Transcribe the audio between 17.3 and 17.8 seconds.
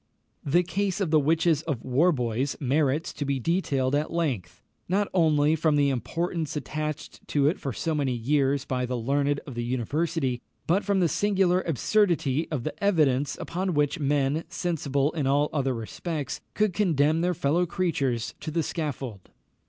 fellow